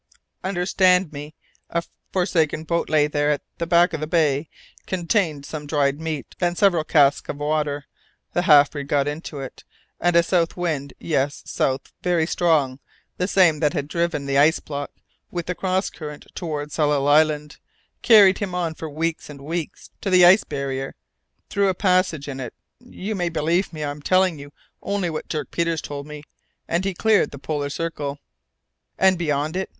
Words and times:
"Understand 0.43 1.13
me. 1.13 1.35
A 1.69 1.83
forsaken 2.11 2.63
boat 2.63 2.89
lay 2.89 3.05
there, 3.05 3.29
at 3.29 3.43
the 3.59 3.67
back 3.67 3.93
of 3.93 3.99
the 3.99 4.07
bay, 4.07 4.49
containing 4.87 5.43
some 5.43 5.67
dried 5.67 6.01
meat 6.01 6.35
and 6.41 6.57
several 6.57 6.83
casks 6.83 7.29
of 7.29 7.37
water. 7.37 7.85
The 8.33 8.41
half 8.41 8.71
breed 8.71 8.87
got 8.87 9.07
into 9.07 9.41
it, 9.41 9.63
and 9.99 10.15
a 10.15 10.23
south 10.23 10.57
wind 10.57 10.95
yes, 10.99 11.43
south, 11.45 11.93
very 12.01 12.25
strong, 12.25 12.79
the 13.17 13.27
same 13.27 13.59
that 13.59 13.73
had 13.73 13.87
driven 13.87 14.25
the 14.25 14.39
ice 14.39 14.59
block, 14.59 14.89
with 15.29 15.45
the 15.45 15.53
cross 15.53 15.91
current, 15.91 16.25
towards 16.33 16.73
Tsalal 16.73 17.07
Island 17.07 17.57
carried 18.01 18.39
him 18.39 18.55
on 18.55 18.73
for 18.73 18.89
weeks 18.89 19.29
and 19.29 19.39
weeks 19.39 19.91
to 20.01 20.09
the 20.09 20.25
iceberg 20.25 20.49
barrier, 20.49 20.95
through 21.47 21.67
a 21.69 21.75
passage 21.75 22.27
in 22.27 22.39
it 22.39 22.55
you 22.79 23.13
may 23.13 23.29
believe 23.29 23.71
me, 23.71 23.83
I 23.83 23.91
am 23.91 24.01
telling 24.01 24.39
you 24.39 24.51
only 24.81 25.11
what 25.11 25.27
Dirk 25.29 25.51
Peters 25.51 25.79
told 25.79 26.07
me 26.07 26.23
and 26.67 26.85
he 26.85 26.95
cleared 26.95 27.29
the 27.29 27.37
polar 27.37 27.69
circle." 27.69 28.17
"And 28.97 29.15
beyond 29.19 29.55
it?" 29.55 29.69